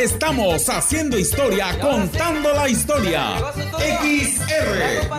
[0.00, 3.36] Estamos haciendo historia, contando la historia.
[4.00, 5.10] XR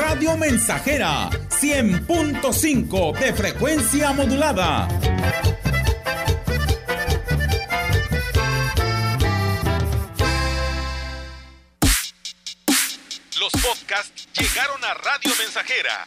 [0.00, 4.88] Radio Mensajera 100.5 de frecuencia modulada.
[13.38, 16.06] Los podcasts llegaron a Radio Mensajera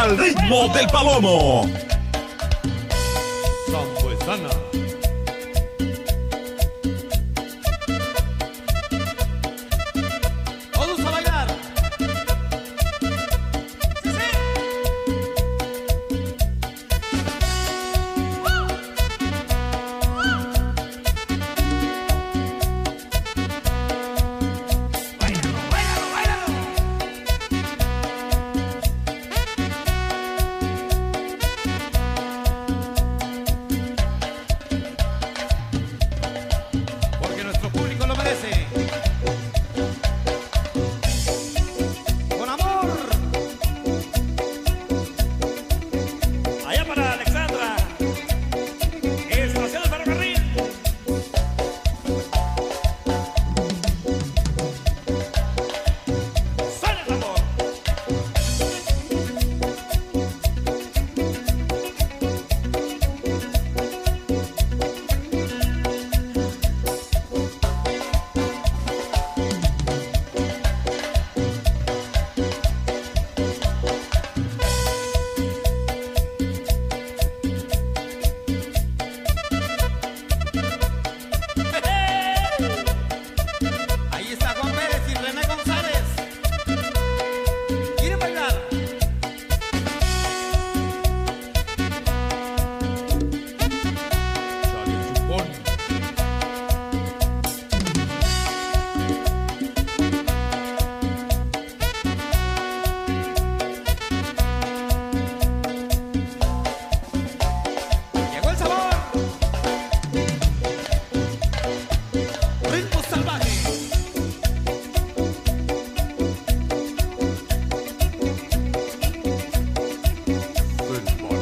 [0.00, 1.89] Al ritmo del palomo.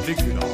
[0.09, 0.48] ridiculous.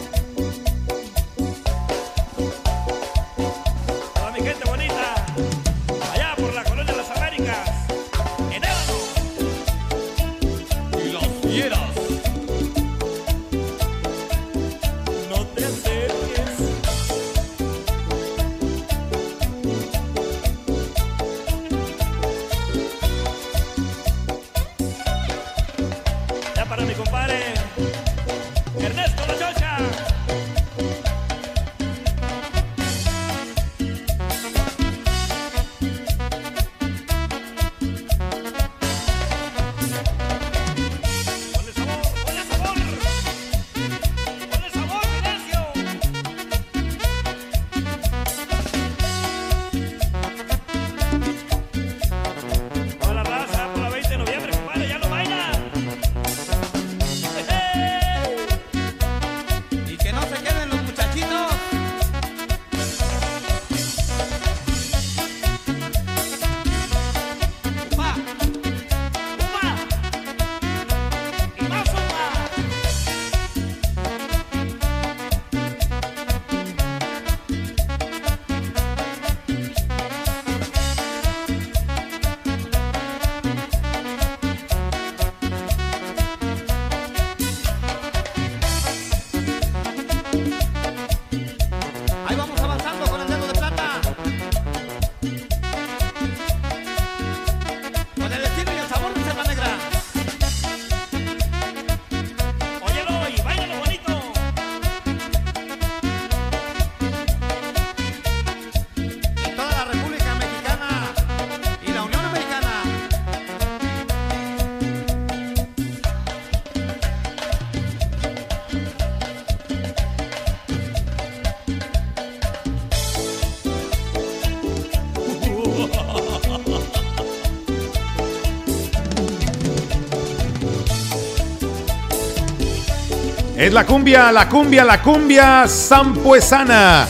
[133.65, 137.07] Es la cumbia, la cumbia, la cumbia sampuesana.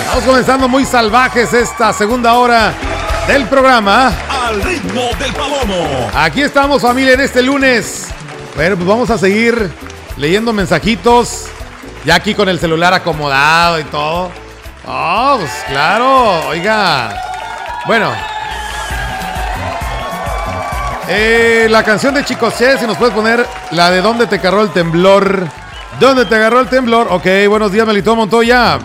[0.00, 2.74] Estamos comenzando muy salvajes esta segunda hora
[3.28, 4.12] del programa.
[4.48, 6.10] Al ritmo del palomo.
[6.12, 8.08] Aquí estamos familia en este lunes.
[8.56, 9.70] Bueno, pues vamos a seguir
[10.16, 11.44] leyendo mensajitos.
[12.04, 14.32] Ya aquí con el celular acomodado y todo.
[14.88, 17.16] Oh, pues claro, oiga.
[17.86, 18.10] Bueno.
[21.08, 24.62] Eh, la canción de Chico C, si nos puedes poner la de ¿Dónde te agarró
[24.62, 25.46] el temblor?
[26.00, 27.08] ¿Dónde te agarró el temblor?
[27.10, 28.78] Ok, buenos días, Melito Montoya.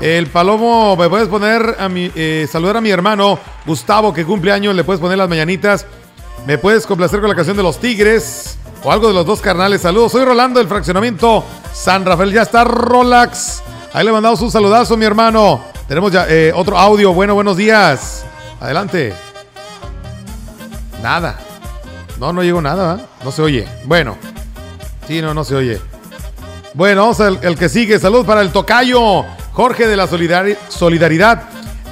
[0.00, 4.50] El Palomo, ¿me puedes poner a mi, eh, saludar a mi hermano Gustavo que cumple
[4.50, 4.74] años?
[4.74, 5.86] ¿Le puedes poner las mañanitas?
[6.44, 8.58] ¿Me puedes complacer con la canción de los Tigres?
[8.82, 9.82] O algo de los dos carnales.
[9.82, 12.32] Saludos, soy Rolando del fraccionamiento San Rafael.
[12.32, 13.62] Ya está Rolax.
[13.92, 15.62] Ahí le mandamos un saludazo, mi hermano.
[15.86, 17.12] Tenemos ya eh, otro audio.
[17.12, 18.24] Bueno, buenos días.
[18.60, 19.14] Adelante.
[21.00, 21.38] Nada.
[22.18, 23.06] No, no llegó nada.
[23.22, 23.68] No se oye.
[23.84, 24.16] Bueno.
[25.06, 25.91] Sí, no, no se oye.
[26.74, 27.98] Bueno, vamos el que sigue.
[27.98, 31.42] Saludos para el tocayo Jorge de la solidari- solidaridad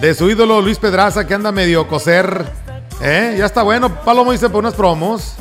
[0.01, 2.45] de su ídolo Luis Pedraza que anda medio coser.
[3.03, 3.37] ¿Eh?
[3.39, 3.95] Ya está bueno.
[4.03, 5.35] Palomo dice por unas promos.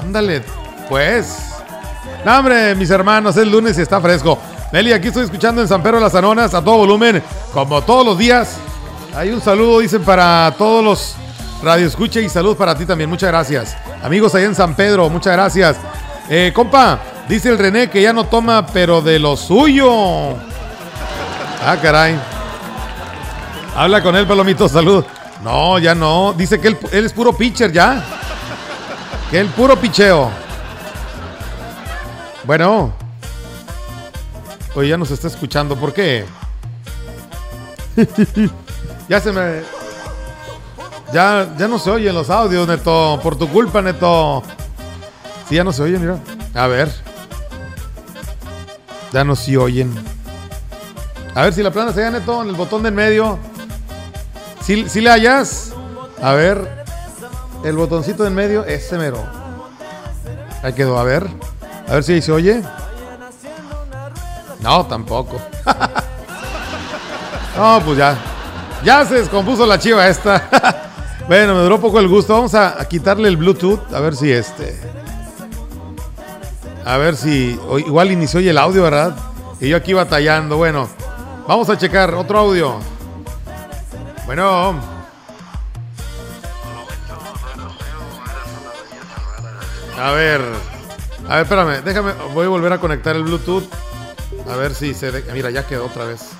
[0.00, 0.42] Ándale,
[0.88, 1.38] pues.
[2.24, 4.38] No, hombre, mis hermanos, es lunes y está fresco.
[4.72, 7.22] Nelly, aquí estoy escuchando en San Pedro de las Anonas a todo volumen,
[7.52, 8.56] como todos los días.
[9.14, 11.14] Hay un saludo, dicen, para todos los
[11.62, 13.10] radioescucha y salud para ti también.
[13.10, 13.76] Muchas gracias.
[14.02, 15.76] Amigos allá en San Pedro, muchas gracias.
[16.30, 16.98] Eh, compa,
[17.28, 20.36] dice el René que ya no toma, pero de lo suyo.
[21.64, 22.18] Ah, caray.
[23.76, 25.04] Habla con él, Palomito, salud.
[25.42, 26.34] No, ya no.
[26.34, 28.04] Dice que él, es puro pitcher ya.
[29.30, 30.30] Que el puro picheo.
[32.44, 32.92] Bueno.
[34.74, 35.76] Oye, ya nos está escuchando.
[35.76, 36.24] ¿Por qué?
[39.08, 39.62] ya se me.
[41.12, 43.20] Ya, ya no se oyen los audios, Neto.
[43.22, 44.42] Por tu culpa, Neto.
[45.48, 46.18] Sí, ya no se oyen, mira.
[46.54, 46.90] A ver.
[49.12, 49.92] Ya no se oyen.
[51.34, 53.38] A ver si la plana se allá, Neto, en el botón de en medio.
[54.62, 55.72] ¿Sí, sí le hallas?
[56.22, 56.84] A ver.
[57.64, 59.24] El botoncito de en medio, ese mero.
[60.62, 61.26] Ahí quedó, a ver.
[61.88, 62.62] A ver si se oye.
[64.60, 65.40] No, tampoco.
[67.56, 68.16] no, pues ya.
[68.84, 70.88] Ya se descompuso la chiva esta.
[71.28, 72.32] bueno, me duró poco el gusto.
[72.32, 73.92] Vamos a quitarle el Bluetooth.
[73.92, 74.80] A ver si este.
[76.84, 77.58] A ver si.
[77.86, 79.16] igual inició el audio, ¿verdad?
[79.60, 80.56] Y yo aquí batallando.
[80.56, 80.88] Bueno,
[81.46, 82.76] vamos a checar otro audio.
[84.26, 84.80] Bueno.
[89.98, 90.40] A ver.
[91.28, 91.82] A ver, espérame.
[91.84, 92.12] Déjame.
[92.34, 93.64] Voy a volver a conectar el Bluetooth.
[94.50, 95.12] A ver si se.
[95.12, 96.30] de- Mira, ya quedó otra vez.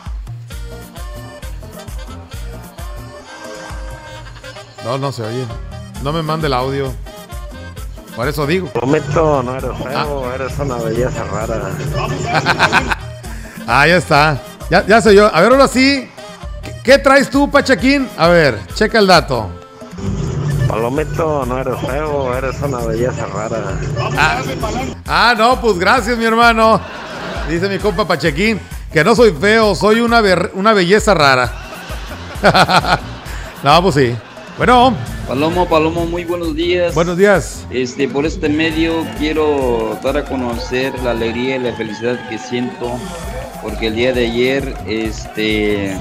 [4.85, 5.47] No, no se oye.
[6.03, 6.93] No me mande el audio.
[8.17, 8.69] Por eso digo.
[8.69, 11.71] Prometo, no eres feo, eres una belleza rara.
[13.65, 14.43] Ah, ya está.
[14.71, 15.33] Ya, ya sé yo.
[15.33, 16.11] A ver, ahora sí.
[16.65, 18.09] ¿Qué, qué traes tú, Pachaquín?
[18.19, 19.49] A ver, checa el dato.
[20.67, 23.79] Palomito, no eres feo, eres una belleza rara.
[25.07, 26.81] Ah, no, pues gracias, mi hermano.
[27.49, 28.61] Dice mi compa Pachequín
[28.93, 30.23] que no soy feo, soy una,
[30.55, 31.51] una belleza rara.
[33.63, 34.17] no, pues sí.
[34.59, 34.95] Bueno,
[35.27, 36.95] Palomo, Palomo, muy buenos días.
[36.95, 37.67] buenos días.
[37.71, 42.99] Este, por este medio quiero dar a conocer la alegría y la felicidad que siento
[43.63, 45.97] porque el día de ayer este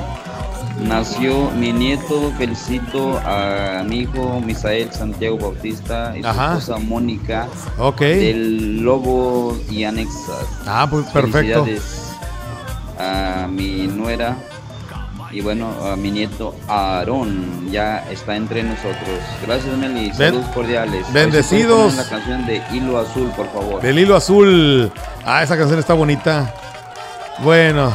[0.84, 6.58] nació mi nieto, felicito a mi hijo Misael Santiago Bautista y su Ajá.
[6.58, 7.48] esposa Mónica
[7.78, 8.02] Ok.
[8.02, 10.46] del Lobo y Anexas.
[10.66, 11.64] Ah, pues perfecto.
[11.64, 12.12] Felicidades
[13.00, 14.36] a mi nuera
[15.32, 19.20] y bueno, a mi nieto Aarón ya está entre nosotros.
[19.46, 20.14] Gracias, Meli.
[20.14, 21.12] Saludos cordiales.
[21.14, 21.96] Bendecidos.
[21.96, 23.82] La canción de Hilo Azul, por favor.
[23.82, 24.92] Del hilo azul.
[25.26, 26.54] Ah, esa canción está bonita.
[27.44, 27.94] Bueno.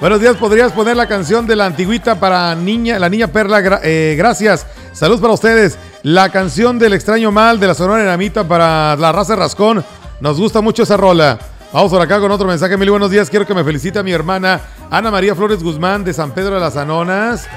[0.00, 3.80] Buenos días, ¿podrías poner la canción de la antigüita para niña, la niña Perla?
[3.82, 4.66] Eh, gracias.
[4.92, 5.78] Saludos para ustedes.
[6.02, 9.84] La canción del extraño mal de la Sonora Dinamita para la raza Rascón.
[10.20, 11.38] Nos gusta mucho esa rola.
[11.74, 12.76] Vamos por acá con otro mensaje.
[12.76, 13.28] Mil buenos días.
[13.28, 14.60] Quiero que me felicite a mi hermana
[14.92, 17.48] Ana María Flores Guzmán de San Pedro de las Anonas.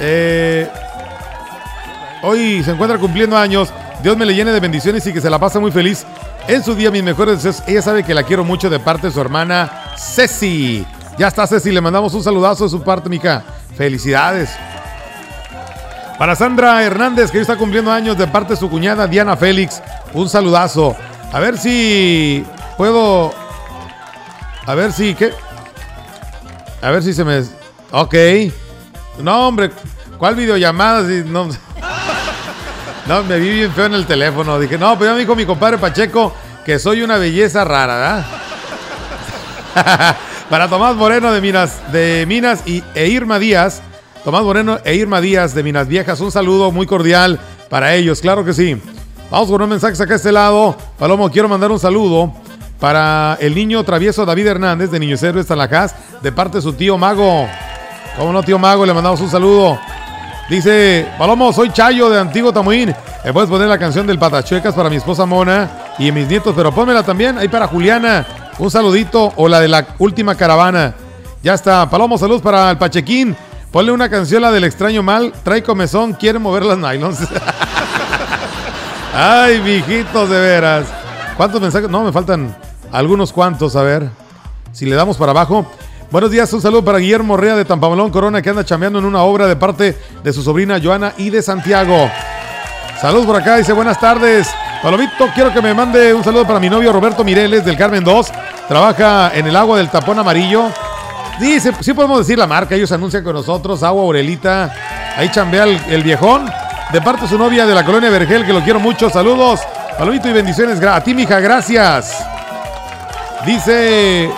[0.00, 0.66] Eh,
[2.22, 3.68] Hoy se encuentra cumpliendo años.
[4.02, 6.06] Dios me le llene de bendiciones y que se la pase muy feliz.
[6.48, 7.68] En su día, mis mejores deseos.
[7.68, 10.86] Ella sabe que la quiero mucho de parte de su hermana Ceci.
[11.18, 11.72] Ya está, Ceci.
[11.72, 13.44] Le mandamos un saludazo de su parte, mica.
[13.76, 14.48] Felicidades.
[16.18, 19.82] Para Sandra Hernández, que hoy está cumpliendo años de parte de su cuñada Diana Félix.
[20.14, 20.96] Un saludazo.
[21.34, 23.32] A ver si puedo.
[24.66, 25.14] A ver si.
[25.14, 25.32] ¿Qué?
[26.82, 27.42] A ver si se me.
[27.90, 28.14] Ok.
[29.20, 29.70] No, hombre.
[30.18, 31.06] ¿Cuál videollamada?
[31.06, 31.48] Si no,
[33.06, 34.58] no, me vi bien feo en el teléfono.
[34.58, 36.32] Dije, no, pero ya me dijo mi compadre Pacheco
[36.64, 38.24] que soy una belleza rara,
[39.74, 40.16] ¿verdad?
[40.50, 43.82] Para Tomás Moreno de Minas, de Minas y, e Irma Díaz.
[44.24, 46.20] Tomás Moreno e Irma Díaz de Minas Viejas.
[46.20, 48.80] Un saludo muy cordial para ellos, claro que sí.
[49.30, 50.76] Vamos con un mensaje acá a este lado.
[50.98, 52.32] Palomo, quiero mandar un saludo
[52.80, 56.98] para el niño travieso David Hernández de Niños Héroes Talajás, de parte de su tío
[56.98, 57.48] Mago.
[58.16, 58.84] ¿Cómo no, tío Mago?
[58.86, 59.78] Le mandamos un saludo.
[60.48, 62.94] Dice, Palomo, soy Chayo de Antiguo Tamuín.
[63.24, 65.68] ¿Me puedes poner la canción del Patachuecas para mi esposa Mona
[65.98, 66.54] y mis nietos?
[66.56, 68.24] Pero pónmela también ahí para Juliana.
[68.58, 70.94] Un saludito o la de la última caravana.
[71.42, 71.90] Ya está.
[71.90, 73.36] Palomo, salud para el Pachequín.
[73.72, 75.32] Ponle una canción, la del extraño mal.
[75.42, 77.18] Trae comezón, quiere mover las nylons.
[79.14, 80.86] Ay, mijitos, de veras.
[81.36, 81.90] ¿Cuántos mensajes?
[81.90, 82.54] No, me faltan
[82.92, 84.10] algunos cuantos, a ver.
[84.72, 85.66] Si le damos para abajo.
[86.10, 89.22] Buenos días, un saludo para Guillermo Rea de Tampamalón Corona que anda chambeando en una
[89.22, 92.10] obra de parte de su sobrina Joana y de Santiago.
[93.00, 94.48] Saludos por acá, dice buenas tardes.
[94.82, 98.28] Palomito, quiero que me mande un saludo para mi novio Roberto Mireles del Carmen 2.
[98.68, 100.70] Trabaja en el agua del tapón amarillo.
[101.40, 104.72] Dice, sí podemos decir la marca, ellos anuncian con nosotros, Agua Aurelita.
[105.16, 106.48] Ahí chambea el, el viejón.
[106.92, 109.10] De parte de su novia de la colonia Vergel, que lo quiero mucho.
[109.10, 109.60] Saludos,
[109.98, 110.80] Palomito y bendiciones.
[110.82, 112.35] A ti, mija, gracias.
[113.44, 114.30] Dice,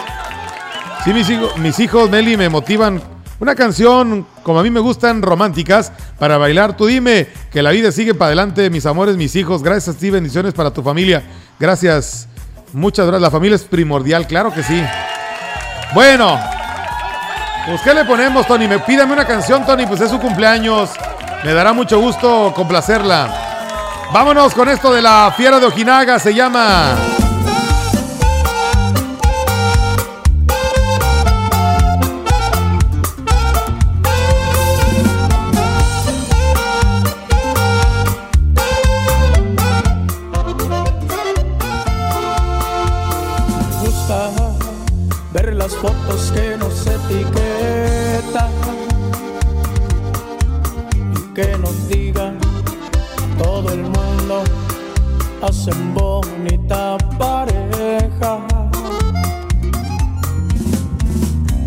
[1.04, 1.12] sí,
[1.58, 3.00] mis hijos, Meli, me motivan.
[3.40, 6.76] Una canción, como a mí me gustan, románticas, para bailar.
[6.76, 9.62] Tú dime que la vida sigue para adelante, mis amores, mis hijos.
[9.62, 11.22] Gracias a ti, bendiciones para tu familia.
[11.60, 12.28] Gracias,
[12.72, 13.22] muchas gracias.
[13.22, 14.82] La familia es primordial, claro que sí.
[15.94, 16.38] Bueno,
[17.66, 18.66] pues ¿qué le ponemos, Tony?
[18.66, 20.90] Me pídame una canción, Tony, pues es su cumpleaños.
[21.44, 23.46] Me dará mucho gusto complacerla.
[24.12, 26.96] Vámonos con esto de la fiera de Ojinaga, se llama...
[51.38, 52.36] que nos digan
[53.38, 54.42] todo el mundo
[55.40, 58.40] hacen bonita pareja.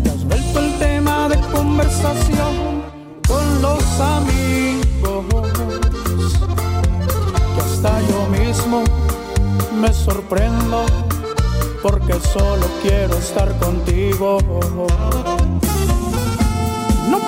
[0.02, 2.82] Te has vuelto el tema de conversación
[3.26, 5.24] con los amigos
[7.54, 8.84] que hasta yo mismo
[9.80, 10.84] me sorprendo
[11.82, 14.36] porque solo quiero estar contigo.
[17.10, 17.18] No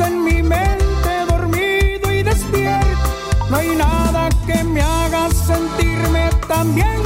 [0.00, 3.10] En mi mente dormido y despierto.
[3.50, 7.01] No hay nada que me haga sentirme tan bien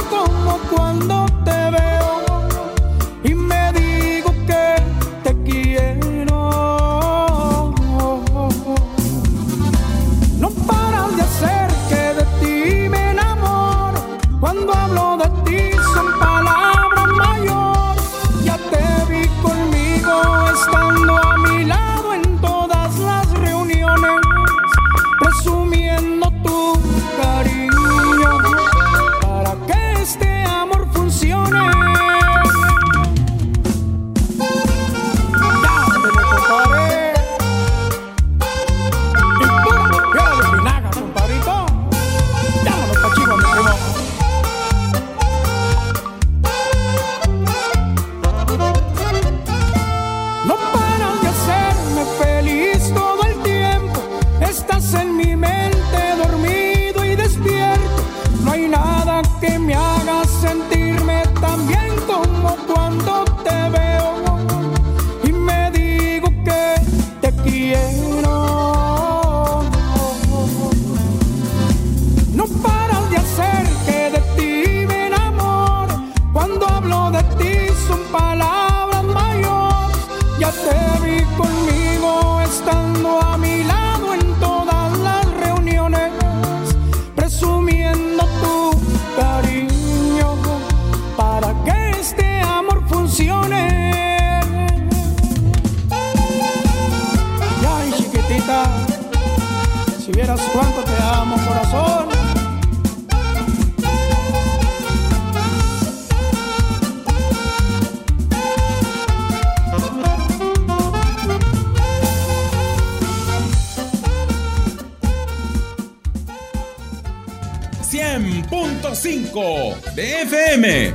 [119.37, 120.93] .5 de FM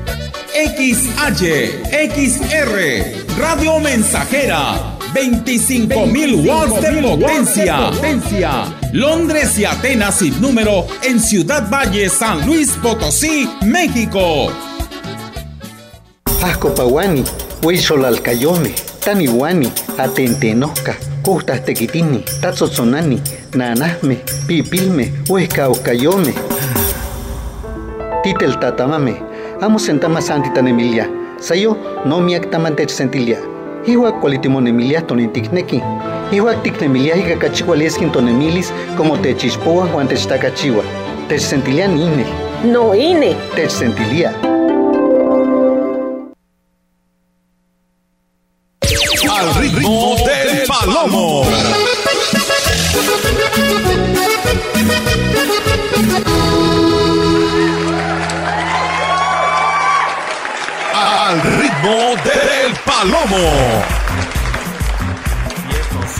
[0.52, 1.44] XH
[2.14, 4.98] XR Radio Mensajera.
[5.14, 7.90] 25.000 watts de potencia.
[7.90, 8.64] potencia.
[8.92, 14.50] Londres y Atenas sin número en Ciudad Valle, San Luis Potosí, México.
[16.42, 17.24] Ascopawani,
[17.62, 23.20] Huizolalcayome, Taniwani, Atentenoca, Costas Tequitini, Tazotzonani,
[23.54, 26.51] Nanasme, Pipilme, Huescaoscayome.
[28.22, 29.20] Titel Tatamame,
[29.60, 31.08] Amo Sentama Santita Emilia,
[31.40, 31.76] Sayo
[32.06, 33.38] no miactamante sentilia.
[33.86, 35.82] Iwa cualitimon Emilia tonintikneki.
[36.32, 40.84] Iwa tiknemilia higa cachiwa leskin tonemilis como techispoa Juan techtacachiwa.
[41.28, 42.24] Techsentilia nine.
[42.64, 43.34] No ine.
[43.56, 44.51] Techsentilia.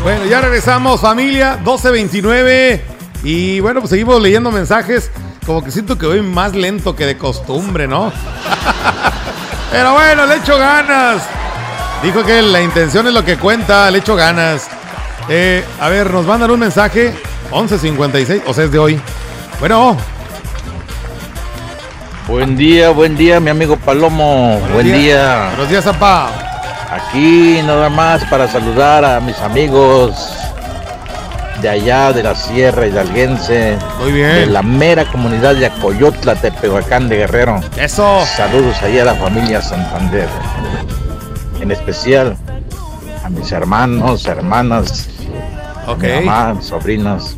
[0.03, 2.81] Bueno, ya regresamos, familia, 12.29.
[3.25, 5.11] Y bueno, pues seguimos leyendo mensajes.
[5.47, 8.13] Como que siento que voy más lento que de costumbre, ¿no?
[9.71, 11.23] Pero bueno, le echo ganas.
[12.03, 14.69] Dijo que la intención es lo que cuenta, le echo ganas.
[15.29, 17.15] Eh, a ver, nos mandan un mensaje.
[17.53, 19.01] 11.56, o sea, es de hoy.
[19.61, 19.97] Bueno,
[22.29, 24.59] Buen día, buen día, mi amigo Palomo.
[24.73, 24.99] buen días.
[24.99, 25.47] día.
[25.51, 26.42] buenos días, Zapá.
[26.93, 30.15] Aquí nada más para saludar a mis amigos
[31.63, 33.79] de allá de la Sierra Hidalguense.
[33.99, 34.29] Muy bien.
[34.35, 37.61] De la mera comunidad de Acoyotla, Tepehuacán de Guerrero.
[37.77, 38.21] Eso.
[38.37, 40.29] Saludos ahí a la familia Santander.
[41.61, 42.37] En especial
[43.25, 45.09] a mis hermanos, hermanas,
[45.87, 46.03] Ok.
[46.03, 47.37] mi mamá, sobrinas.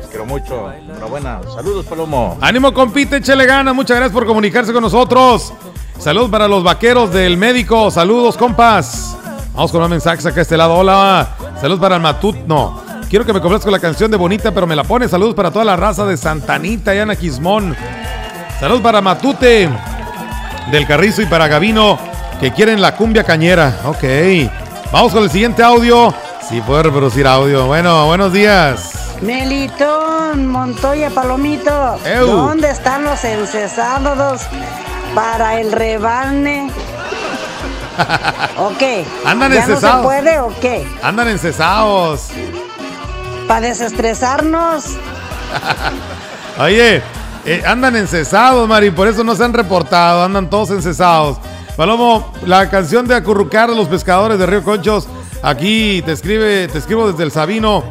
[0.00, 0.72] Los quiero mucho.
[0.72, 1.38] Enhorabuena.
[1.54, 2.36] Saludos, Palomo.
[2.40, 3.72] Ánimo, compite, échele ganas.
[3.74, 5.52] Muchas gracias por comunicarse con nosotros.
[5.98, 7.90] Saludos para los vaqueros del médico.
[7.90, 9.16] Saludos, compas.
[9.52, 10.74] Vamos con un mensaje acá a este lado.
[10.74, 11.28] Hola.
[11.60, 12.36] Saludos para el Matut.
[12.46, 12.80] No.
[13.10, 15.08] Quiero que me complazca la canción de Bonita, pero me la pone.
[15.08, 17.74] Saludos para toda la raza de Santanita y Ana Quismón.
[18.60, 19.68] Saludos para Matute
[20.70, 21.98] del Carrizo y para Gavino
[22.38, 23.80] que quieren la cumbia cañera.
[23.84, 24.04] Ok.
[24.92, 26.14] Vamos con el siguiente audio.
[26.48, 27.66] Sí, poder reproducir audio.
[27.66, 28.92] Bueno, buenos días.
[29.20, 31.98] Melitón, Montoya, Palomito.
[32.20, 34.42] ¿Dónde están los encesados
[35.18, 36.70] para el rebane?
[38.56, 39.04] ¿O qué?
[39.24, 40.04] Andan ¿Ya no se encesados.
[40.06, 40.86] puede o qué?
[41.02, 42.28] Andan encesados.
[43.48, 44.84] ¿Para desestresarnos?
[46.60, 47.02] Oye,
[47.44, 51.38] eh, andan encesados, Mari, por eso no se han reportado, andan todos encesados.
[51.76, 55.08] Palomo, la canción de acurrucar a los pescadores de Río Conchos,
[55.42, 57.82] aquí te escribe, te escribo desde el Sabino,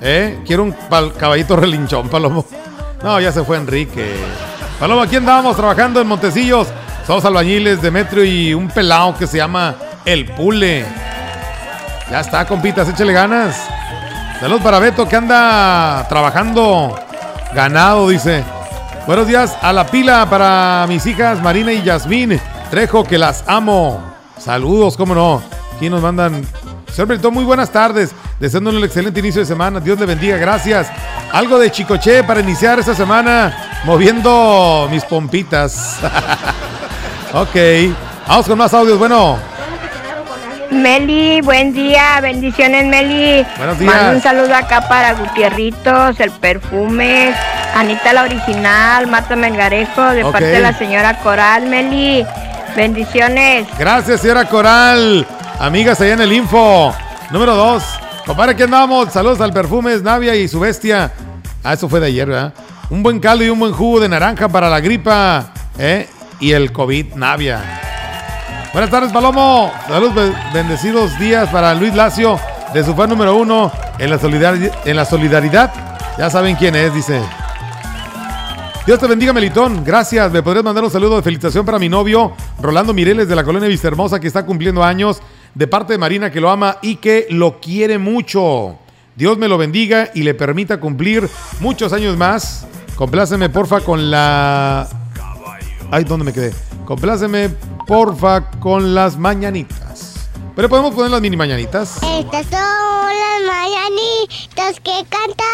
[0.00, 0.40] ¿eh?
[0.46, 2.46] Quiero un pal- caballito relinchón, Palomo.
[3.02, 4.14] No, ya se fue Enrique.
[4.82, 6.66] Palomo, aquí andábamos trabajando en Montecillos,
[7.06, 10.84] somos albañiles, Demetrio y un pelao que se llama El Pule.
[12.10, 13.64] Ya está, compitas, échale ganas.
[14.40, 16.98] Saludos para Beto que anda trabajando
[17.54, 18.42] ganado, dice.
[19.06, 24.02] Buenos días a la pila para mis hijas Marina y Yasmín Trejo, que las amo.
[24.36, 25.42] Saludos, cómo no.
[25.76, 26.44] Aquí nos mandan.
[26.90, 28.12] Señor Beltrán, muy buenas tardes.
[28.38, 29.80] Deseándole un excelente inicio de semana.
[29.80, 30.88] Dios le bendiga, gracias.
[31.32, 35.96] Algo de chicoche para iniciar esta semana, moviendo mis pompitas.
[37.32, 37.56] ok.
[38.26, 38.98] Vamos con más audios.
[38.98, 39.38] Bueno,
[40.72, 43.46] Meli, buen día, bendiciones Meli.
[43.58, 43.94] Buenos días.
[43.94, 47.34] Mando un saludo acá para Gutierritos, el perfume,
[47.74, 52.26] Anita la original, Marta Melgarejo, de parte de la señora Coral, Meli.
[52.74, 53.68] Bendiciones.
[53.78, 55.26] Gracias, señora Coral.
[55.58, 56.94] Amigas allá en el info.
[57.30, 57.84] Número dos.
[58.26, 59.12] Compadre, aquí andamos.
[59.12, 61.12] Saludos al Perfumes, Navia y su bestia.
[61.64, 62.54] Ah, eso fue de ayer, ¿verdad?
[62.90, 66.08] Un buen caldo y un buen jugo de naranja para la gripa, ¿eh?
[66.40, 67.60] Y el COVID, Navia.
[68.72, 69.70] Buenas tardes, Palomo.
[69.86, 72.38] Saludos, be- bendecidos días para Luis Lacio,
[72.72, 74.18] de su fan número uno en la,
[75.04, 75.72] solidaridad.
[76.18, 77.20] Ya saben quién es, dice.
[78.86, 79.84] Dios te bendiga, Melitón.
[79.84, 80.32] Gracias.
[80.32, 83.68] ¿Me podrías mandar un saludo de felicitación para mi novio, Rolando Mireles, de la colonia
[83.68, 85.20] Vista Hermosa, que está cumpliendo años,
[85.54, 88.78] de parte de Marina, que lo ama y que lo quiere mucho.
[89.14, 91.28] Dios me lo bendiga y le permita cumplir
[91.60, 92.66] muchos años más.
[92.96, 94.88] Compláceme, porfa, con la.
[95.90, 96.52] Ay, ¿dónde me quedé?
[96.84, 97.50] Compláceme,
[97.86, 100.28] porfa, con las mañanitas.
[100.56, 101.96] Pero podemos poner las mini mañanitas.
[101.96, 105.52] Estas son las mañanitas que cantaba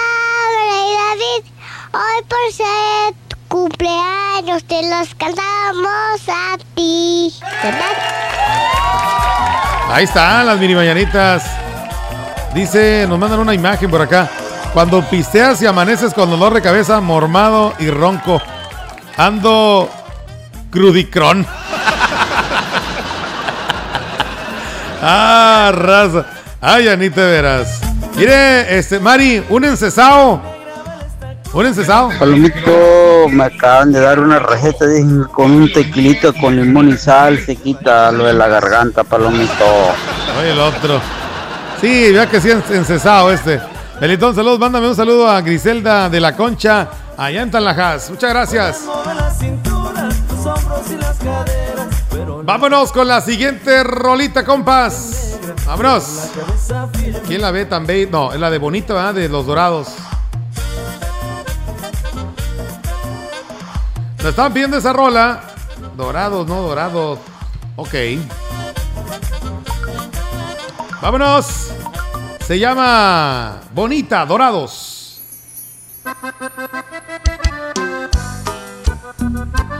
[1.08, 1.44] David.
[1.92, 7.34] Hoy por ser cumpleaños te las cantamos a ti.
[9.90, 11.44] Ahí están las mini mañanitas.
[12.54, 14.28] Dice, nos mandan una imagen por acá.
[14.72, 18.40] Cuando pisteas y amaneces con dolor de cabeza, mormado y ronco.
[19.16, 19.88] Ando
[20.70, 21.46] crudicrón.
[25.00, 26.26] Ah, raza.
[26.60, 27.80] Ay, Anita, de veras.
[28.16, 30.57] Mire, este, Mari, un encesado.
[31.52, 32.10] Un encesado.
[32.18, 34.84] Palomito, me acaban de dar una receta
[35.32, 39.64] con un tequilito con limón y sal, se quita lo de la garganta, Palomito.
[40.38, 41.00] Oye, el otro.
[41.80, 43.60] Sí, vea que sí, en- encesado este.
[44.00, 44.58] Belitón, saludos.
[44.58, 48.10] Mándame un saludo a Griselda de la Concha, allá en Tanlajas.
[48.10, 48.84] Muchas gracias.
[52.44, 55.38] Vámonos con la siguiente rolita, compas.
[55.66, 56.28] Vámonos.
[57.26, 58.08] ¿Quién la ve tan bella?
[58.12, 59.14] No, es la de Bonita, ¿verdad?
[59.14, 59.88] De los Dorados.
[64.30, 65.40] Estaban pidiendo esa rola.
[65.96, 67.18] Dorados, no dorados.
[67.76, 67.94] Ok.
[71.00, 71.68] Vámonos.
[72.46, 75.20] Se llama Bonita, Dorados.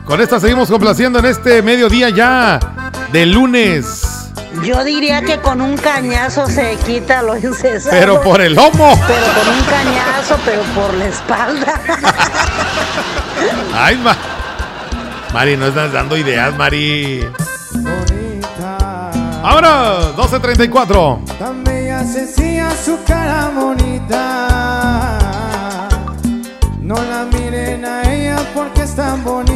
[0.05, 2.61] Con esta seguimos complaciendo en este mediodía ya
[3.13, 4.31] de lunes.
[4.65, 7.91] Yo diría que con un cañazo se quita lo incesado.
[7.91, 8.99] Pero por el lomo.
[9.07, 11.81] Pero con un cañazo, pero por la espalda.
[13.75, 14.17] Ay, ma.
[15.33, 17.21] Mari, no estás dando ideas, Mari.
[19.43, 21.25] Vámonos, 12.34.
[21.39, 24.49] Tan bella, sencilla, su cara bonita.
[26.81, 29.48] No la miren a ella porque es tan bonita.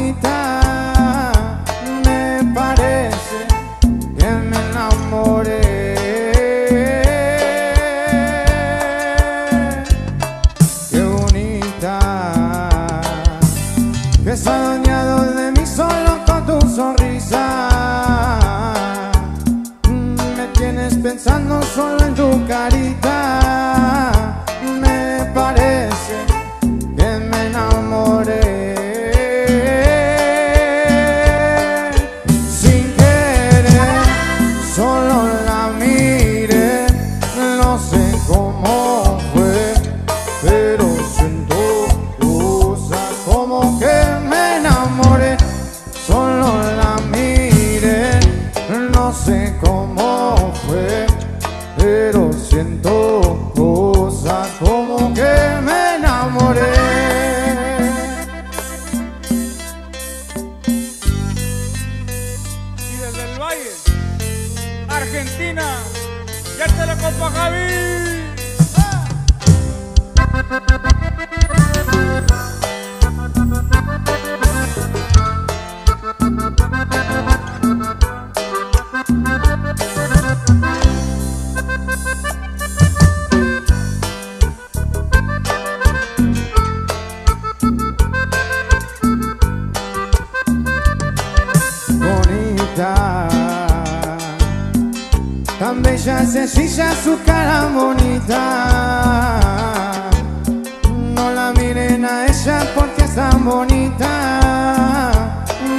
[103.15, 105.11] Tan bonita.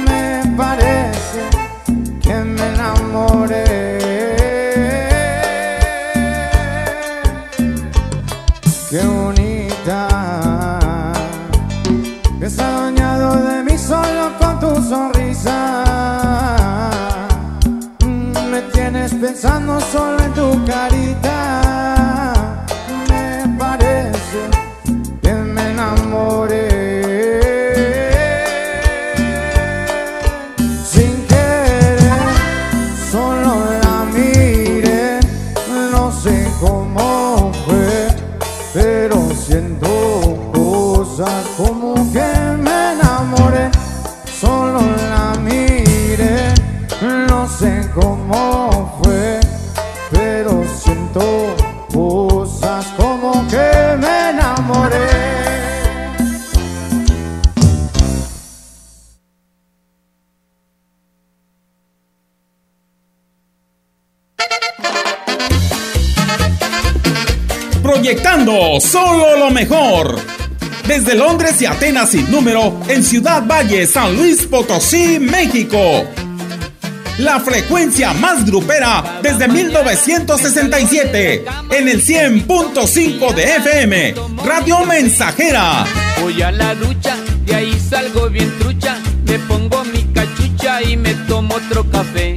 [0.06, 1.42] Me parece
[2.20, 3.64] que me enamoré.
[8.90, 10.08] Qué bonita.
[12.56, 15.84] Ha adueñado de mí solo con tu sonrisa.
[18.50, 21.63] Me tienes pensando solo en tu carita.
[68.34, 70.18] Solo lo mejor.
[70.88, 75.78] Desde Londres y Atenas sin número, en Ciudad Valle, San Luis Potosí, México.
[77.18, 85.84] La frecuencia más grupera desde 1967, en el 100.5 de FM, Radio Mensajera.
[86.20, 87.16] Voy a la lucha,
[87.46, 92.36] de ahí salgo bien trucha, me pongo mi cachucha y me tomo otro café.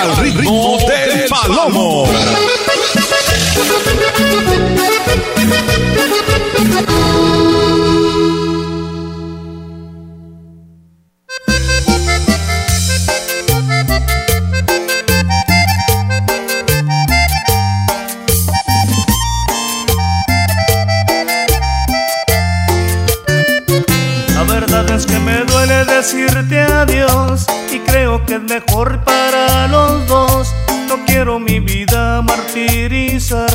[0.00, 0.14] Al
[1.28, 2.06] palomo.
[24.34, 28.97] La verdad es que me duele decirte adiós y creo que es mejor
[31.88, 33.50] vida martirizar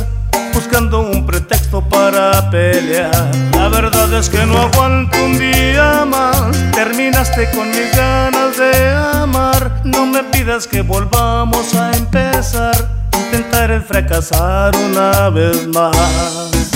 [0.54, 3.32] buscando un pretexto para pelear.
[3.56, 6.56] La verdad es que no aguanto un día más.
[6.72, 9.82] Terminaste con mis ganas de amar.
[9.84, 12.76] No me pidas que volvamos a empezar.
[13.26, 16.73] Intentaré fracasar una vez más.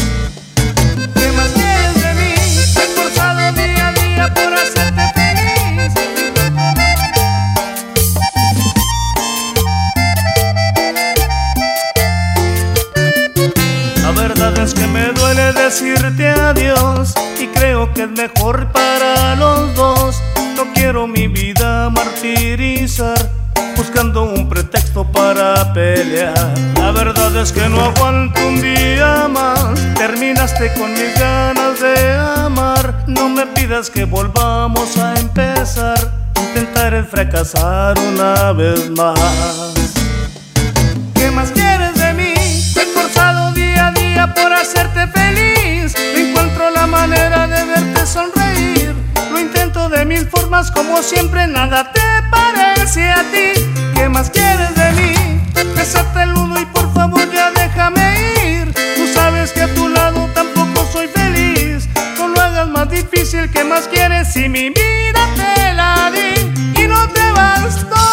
[15.79, 20.19] Decirte adiós y creo que es mejor para los dos.
[20.55, 23.17] No quiero mi vida martirizar
[23.75, 26.51] buscando un pretexto para pelear.
[26.79, 29.75] La verdad es que no aguanto un día más.
[29.93, 33.03] Terminaste con mis ganas de amar.
[33.05, 36.31] No me pidas que volvamos a empezar.
[36.41, 39.73] Intentaré fracasar una vez más.
[41.13, 41.76] ¿Qué más quieres
[46.99, 48.95] manera de verte sonreír.
[49.31, 53.47] Lo intento de mil formas, como siempre, nada te parece a ti.
[53.95, 55.13] ¿Qué más quieres de mí?
[55.75, 58.05] Besarte el nudo y por favor ya déjame
[58.49, 58.73] ir.
[58.95, 61.87] Tú sabes que a tu lado tampoco soy feliz.
[62.17, 66.31] No lo hagas más difícil, ¿qué más quieres si mi vida te la di
[66.81, 68.05] y no te bastó?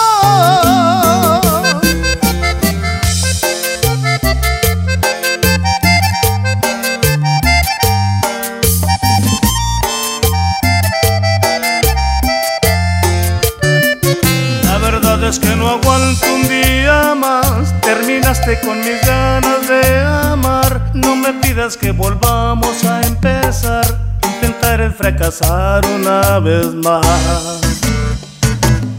[25.05, 27.61] Fracasar una vez más.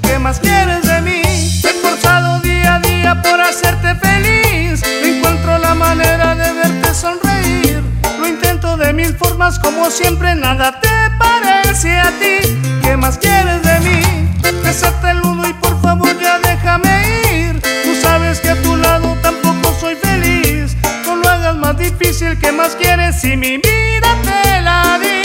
[0.04, 1.22] ¿Qué más quieres de mí?
[1.64, 4.84] Me he esforzado día a día por hacerte feliz.
[5.02, 7.82] No encuentro la manera de verte sonreír.
[8.20, 12.56] Lo intento de mil formas, como siempre, nada te parece a ti.
[12.84, 14.02] ¿Qué más quieres de mí?
[14.64, 16.94] Besarte el nudo y por favor ya déjame
[17.34, 17.60] ir.
[17.84, 20.78] Tú sabes que a tu lado tampoco soy feliz.
[21.08, 25.25] No lo hagas más difícil, ¿qué más quieres si mi vida te la di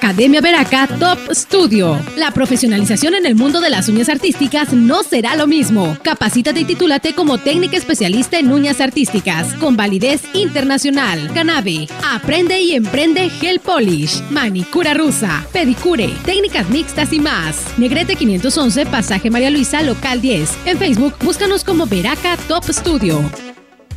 [0.00, 2.00] Academia Veraca Top Studio.
[2.16, 5.94] La profesionalización en el mundo de las uñas artísticas no será lo mismo.
[6.02, 11.30] Capacítate y titúlate como técnica especialista en uñas artísticas con validez internacional.
[11.34, 11.86] Canabe.
[12.02, 17.62] Aprende y emprende Gel Polish, manicura rusa, pedicure, técnicas mixtas y más.
[17.76, 20.50] Negrete 511, pasaje María Luisa, local 10.
[20.64, 23.49] En Facebook, búscanos como Veraca Top Studio.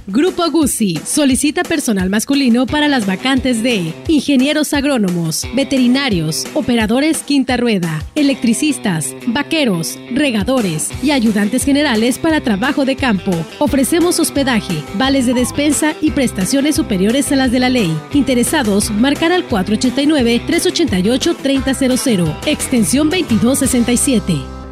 [0.08, 8.04] Grupo Guzzi solicita personal masculino para las vacantes de ingenieros agrónomos, veterinarios, operadores quinta rueda,
[8.14, 13.32] electricistas, vaqueros, regadores y ayudantes generales para trabajo de campo.
[13.60, 17.98] Ofrecemos hospedaje, vales de despensa y prestaciones superiores a las de la ley.
[18.14, 24.63] Interesados, marcar al 489-388-3000, extensión 2267.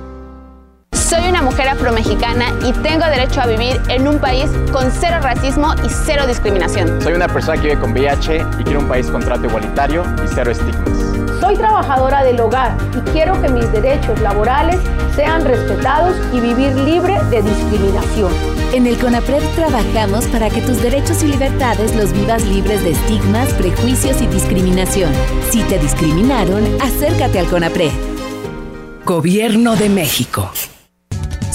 [1.11, 5.73] Soy una mujer afromexicana y tengo derecho a vivir en un país con cero racismo
[5.85, 7.01] y cero discriminación.
[7.01, 10.27] Soy una persona que vive con VIH y quiero un país con trato igualitario y
[10.33, 10.87] cero estigmas.
[11.41, 14.79] Soy Soy trabajadora del hogar y quiero que mis derechos laborales
[15.13, 18.31] sean respetados y vivir libre de discriminación.
[18.71, 23.53] En el CONAPRED trabajamos para que tus derechos y libertades los vivas libres de estigmas,
[23.55, 25.11] prejuicios y discriminación.
[25.49, 27.91] Si te discriminaron, acércate al CONAPRED.
[29.03, 30.49] Gobierno de México.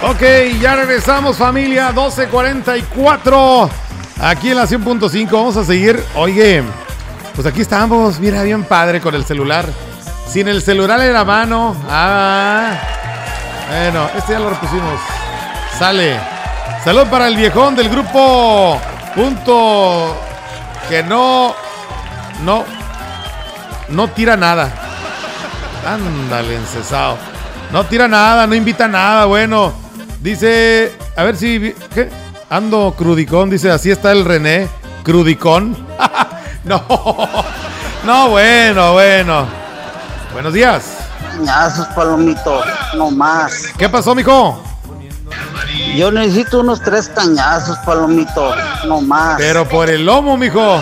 [0.00, 0.22] Ok,
[0.60, 3.68] ya regresamos familia, 12.44.
[4.20, 6.00] Aquí en la 100.5 vamos a seguir.
[6.14, 6.62] Oye,
[7.34, 9.66] pues aquí estamos, mira, bien padre con el celular.
[10.28, 11.74] Sin el celular en la mano.
[11.90, 12.74] Ah,
[13.68, 15.00] bueno, este ya lo repusimos.
[15.78, 16.20] Sale.
[16.84, 18.80] Salud para el viejón del grupo.
[19.16, 20.16] Punto.
[20.88, 21.54] Que no.
[22.44, 22.64] No.
[23.88, 24.70] No tira nada.
[25.84, 27.18] Ándale, encesado.
[27.72, 29.24] No tira nada, no invita nada.
[29.24, 29.87] Bueno,
[30.20, 30.92] dice.
[31.16, 31.74] A ver si.
[31.94, 32.08] ¿Qué?
[32.50, 33.50] Ando crudicón.
[33.50, 34.68] Dice, así está el René.
[35.02, 35.76] Crudicón.
[36.64, 36.82] no.
[38.04, 39.46] No, bueno, bueno.
[40.32, 40.98] Buenos días.
[41.32, 42.62] Cañazos, palomito,
[42.96, 43.66] no más.
[43.76, 44.62] ¿Qué pasó, mijo?
[45.96, 48.54] Yo necesito unos tres cañazos, palomito,
[48.86, 49.36] no más.
[49.38, 50.80] Pero por el lomo, mijo.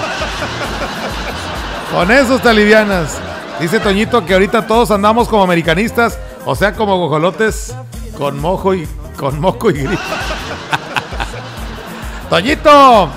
[1.92, 3.18] Con esos te alivianas.
[3.60, 7.74] Dice Toñito que ahorita todos andamos como americanistas, o sea, como gojolotes
[8.18, 8.86] con mojo y
[9.16, 10.02] con moco y grito.
[12.30, 13.10] Toñito,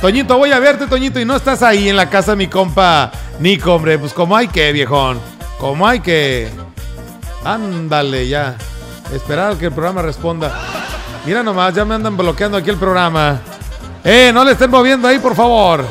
[0.00, 3.10] Toñito, voy a verte, Toñito, y no estás ahí en la casa mi compa
[3.40, 3.98] Nico, hombre.
[3.98, 5.20] Pues como hay que, viejón.
[5.58, 6.48] Como hay que.
[7.44, 8.56] Ándale, ya.
[9.12, 10.52] Esperar a que el programa responda.
[11.24, 13.40] Mira nomás, ya me andan bloqueando aquí el programa.
[14.04, 15.84] Eh, no le estén moviendo ahí, por favor.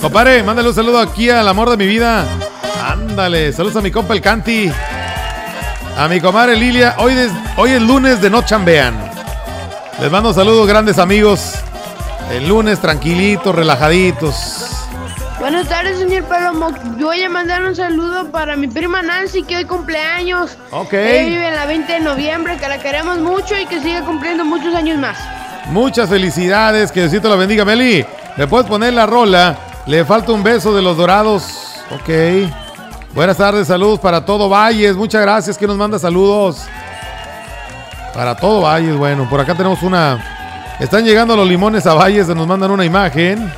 [0.00, 2.24] Compadre, mándale un saludo aquí al amor de mi vida.
[2.86, 4.72] Ándale, saludos a mi compa el Canti.
[5.96, 6.94] A mi comadre Lilia.
[6.98, 8.94] Hoy es, hoy es lunes de No Chambean.
[10.00, 11.54] Les mando saludos, grandes amigos.
[12.30, 14.66] El lunes tranquilitos, relajaditos.
[15.38, 16.70] Buenas tardes, señor Palomo.
[16.98, 20.56] Yo voy a mandar un saludo para mi prima Nancy, que hoy cumpleaños.
[20.70, 20.92] Ok.
[20.92, 24.44] Ella vive en la 20 de noviembre, que la queremos mucho y que siga cumpliendo
[24.44, 25.18] muchos años más.
[25.66, 28.04] Muchas felicidades, que Diosito la bendiga, Meli.
[28.36, 29.56] ¿Le puedes poner la rola?
[29.86, 31.44] Le falta un beso de los dorados.
[31.90, 32.08] Ok.
[33.12, 34.94] Buenas tardes, saludos para todo Valles.
[34.94, 36.62] Muchas gracias que nos manda saludos.
[38.14, 40.76] Para todo Valles, bueno, por acá tenemos una.
[40.78, 43.52] Están llegando los limones a Valles, nos mandan una imagen.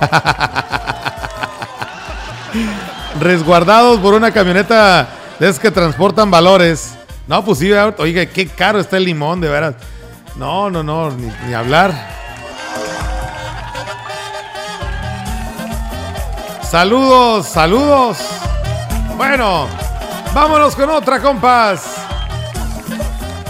[3.20, 5.08] Resguardados por una camioneta
[5.40, 6.94] de esas que transportan valores.
[7.26, 9.74] No, pues sí, oiga, qué caro está el limón, de veras.
[10.36, 11.92] No, no, no, ni, ni hablar.
[16.62, 18.41] Saludos, saludos.
[19.16, 19.68] Bueno,
[20.34, 21.84] vámonos con otra, compas.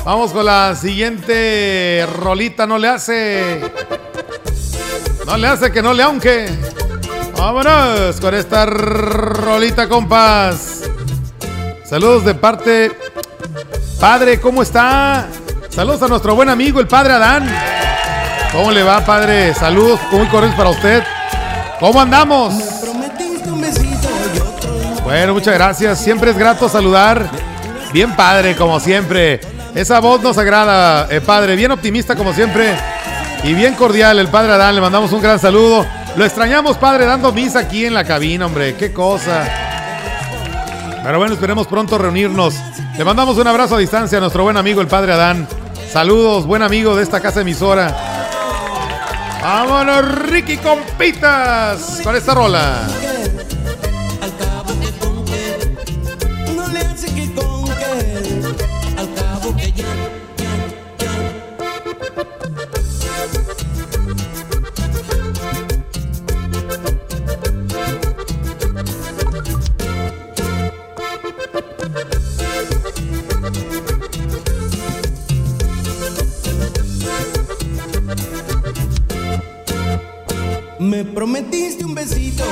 [0.04, 3.60] Vamos con la siguiente rolita, no le hace.
[5.26, 6.48] No le hace que no le aunque.
[7.38, 10.82] Vámonos con esta rolita, compas.
[11.84, 12.92] Saludos de parte.
[14.00, 15.28] Padre, ¿cómo está?
[15.68, 17.48] Saludos a nuestro buen amigo, el padre Adán.
[18.50, 19.54] ¿Cómo le va, padre?
[19.54, 21.04] Saludos muy cordiales para usted.
[21.78, 22.54] ¿Cómo andamos?
[25.12, 25.98] Bueno, muchas gracias.
[25.98, 27.28] Siempre es grato saludar.
[27.92, 29.42] Bien padre, como siempre.
[29.74, 31.54] Esa voz nos agrada, eh, padre.
[31.54, 32.74] Bien optimista, como siempre.
[33.44, 34.74] Y bien cordial, el padre Adán.
[34.74, 35.84] Le mandamos un gran saludo.
[36.16, 38.74] Lo extrañamos, padre, dando misa aquí en la cabina, hombre.
[38.74, 39.44] Qué cosa.
[41.04, 42.54] Pero bueno, esperemos pronto reunirnos.
[42.96, 45.46] Le mandamos un abrazo a distancia a nuestro buen amigo, el padre Adán.
[45.92, 47.94] Saludos, buen amigo de esta casa emisora.
[49.42, 52.88] Vámonos, Ricky Compitas, con esta rola.
[81.32, 82.44] Me prometiste un besito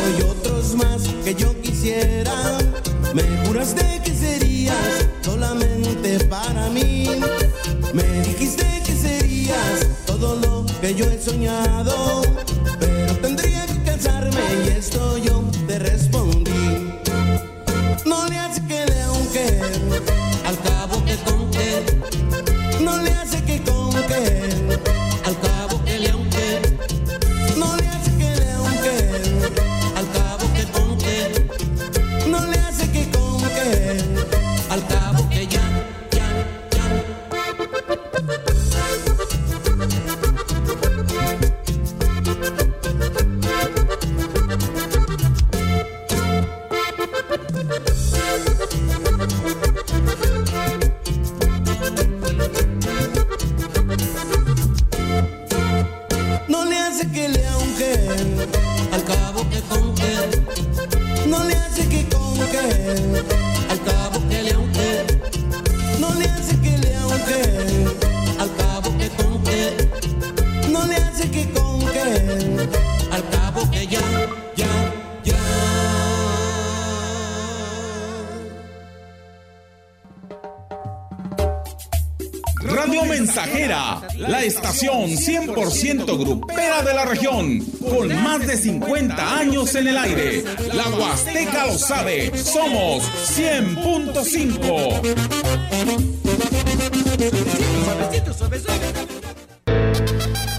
[85.70, 90.44] 100% grupera de la región, con más de 50 años en el aire.
[90.74, 93.04] La Huasteca lo sabe, somos
[93.36, 95.00] 100.5.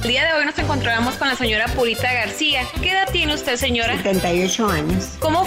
[0.03, 2.65] El día de hoy nos encontramos con la señora Purita García.
[2.81, 3.97] ¿Qué edad tiene usted, señora?
[3.97, 5.09] 78 años.
[5.19, 5.45] ¿Cómo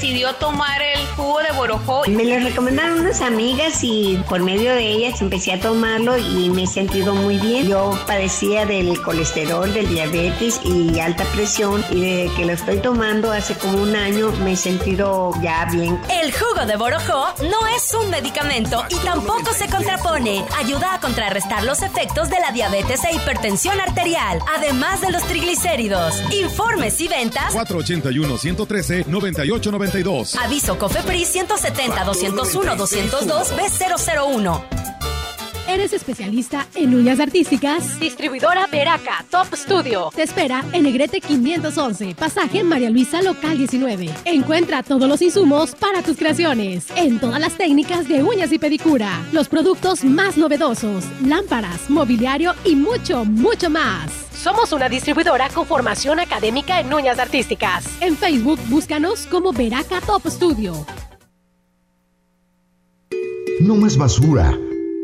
[0.00, 2.02] decidió tomar el jugo de borojó?
[2.06, 6.62] Me lo recomendaron unas amigas y por medio de ellas empecé a tomarlo y me
[6.62, 7.66] he sentido muy bien.
[7.66, 13.32] Yo padecía del colesterol, del diabetes y alta presión y desde que lo estoy tomando
[13.32, 15.98] hace como un año me he sentido ya bien.
[16.08, 20.44] El jugo de Borojó no es un medicamento y tampoco se contrapone.
[20.58, 26.22] Ayuda a contrarrestar los efectos de la diabetes e hipertensión arterial, además de los triglicéridos.
[26.30, 27.52] Informes y ventas.
[29.90, 30.44] 481-113-9892.
[30.44, 34.77] Aviso COFEPRIS 170-201-202 B001.
[35.68, 38.00] ¿Eres especialista en uñas artísticas?
[38.00, 40.08] Distribuidora Veraca Top Studio.
[40.16, 44.08] Te espera en Negrete 511, pasaje María Luisa Local 19.
[44.24, 49.22] Encuentra todos los insumos para tus creaciones, en todas las técnicas de uñas y pedicura,
[49.30, 54.10] los productos más novedosos, lámparas, mobiliario y mucho, mucho más.
[54.32, 57.84] Somos una distribuidora con formación académica en uñas artísticas.
[58.00, 60.86] En Facebook, búscanos como Veraca Top Studio.
[63.60, 64.56] No más basura.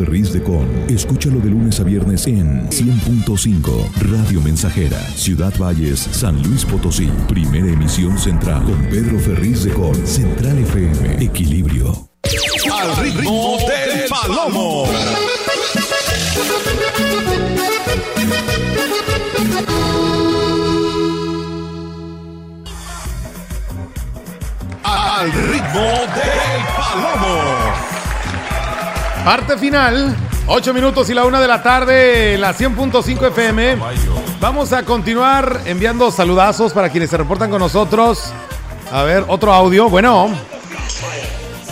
[0.00, 0.66] Ferriz de Con.
[0.88, 7.10] Escúchalo de lunes a viernes en 100.5 Radio Mensajera, Ciudad Valles, San Luis Potosí.
[7.28, 9.94] Primera emisión central con Pedro Ferriz de Con.
[10.06, 11.22] Central FM.
[11.22, 12.08] Equilibrio.
[12.72, 14.86] Al ritmo del palomo.
[24.82, 27.99] Al ritmo del palomo.
[29.24, 30.16] Parte final,
[30.46, 33.76] 8 minutos y la 1 de la tarde, la 100.5 FM.
[34.40, 38.32] Vamos a continuar enviando saludazos para quienes se reportan con nosotros.
[38.90, 39.88] A ver, otro audio.
[39.90, 40.30] Bueno,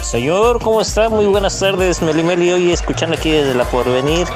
[0.03, 1.09] Señor, ¿cómo está?
[1.09, 2.53] Muy buenas tardes, Meli Meli.
[2.53, 4.27] Hoy escuchando aquí desde la Porvenir.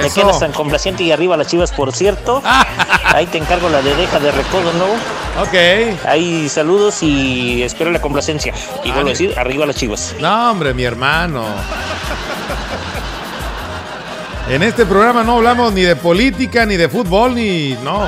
[0.00, 2.42] Me quedas tan complaciente y arriba las chivas, por cierto.
[3.04, 5.42] Ahí te encargo la de deja de recodo, ¿no?
[5.42, 6.04] Ok.
[6.06, 8.52] Ahí saludos y espero la complacencia.
[8.84, 10.14] Y vuelvo a decir, arriba las chivas.
[10.20, 11.44] no, hombre, mi hermano.
[14.48, 17.74] En este programa no hablamos ni de política, ni de fútbol, ni.
[17.82, 18.06] No.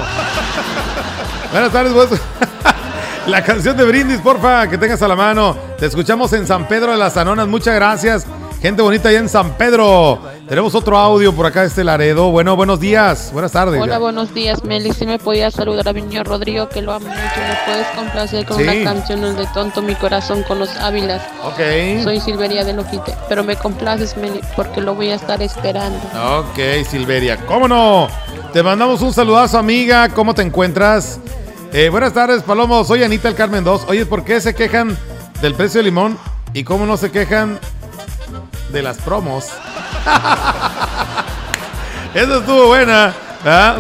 [1.53, 2.21] Buenas tardes, pues.
[3.27, 5.57] La canción de Brindis, porfa, que tengas a la mano.
[5.79, 7.49] Te escuchamos en San Pedro de las Anonas.
[7.49, 8.27] Muchas gracias.
[8.61, 10.21] Gente bonita allá en San Pedro.
[10.49, 12.31] Tenemos otro audio por acá de este Laredo.
[12.31, 13.31] Bueno, buenos días.
[13.33, 13.81] Buenas tardes.
[13.81, 14.93] Hola, buenos días, Meli.
[14.93, 17.19] Si me podías saludar a mi niño Rodrigo, que lo amo mucho.
[17.19, 18.63] ¿Me puedes complacer con Sí.
[18.65, 21.23] una canción el de Tonto mi corazón con los Ávilas?
[21.45, 22.03] Ok.
[22.05, 25.99] Soy Silveria de Lojite, pero me complaces, Meli, porque lo voy a estar esperando.
[26.41, 27.39] Ok, Silveria.
[27.47, 28.09] ¿Cómo no?
[28.53, 30.11] Te mandamos un saludazo, amiga.
[30.11, 31.21] ¿Cómo te encuentras?
[31.73, 32.85] Eh, buenas tardes, Palomo.
[32.85, 33.87] Soy Anita el Carmen 2.
[33.89, 34.97] Oye, ¿por qué se quejan
[35.41, 36.19] del precio del limón?
[36.53, 37.59] ¿Y cómo no se quejan
[38.71, 39.47] de las promos?
[42.15, 43.13] Eso estuvo buena.